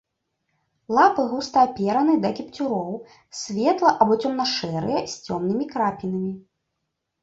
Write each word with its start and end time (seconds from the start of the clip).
Лапы 0.99 1.21
густа 1.33 1.65
апераны 1.67 2.15
да 2.25 2.33
кіпцюроў, 2.41 2.91
светла- 3.43 3.95
або 4.01 4.13
цёмна-шэрыя, 4.21 4.99
з 5.17 5.25
цёмнымі 5.27 5.65
крапінамі. 5.75 6.33